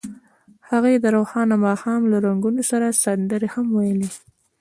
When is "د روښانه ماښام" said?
0.99-2.01